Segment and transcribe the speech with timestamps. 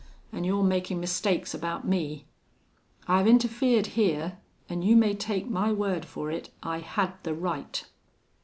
[0.31, 2.25] An' you're makin' mistakes about me.
[3.07, 7.85] I've interfered here, an' you may take my word for it I had the right."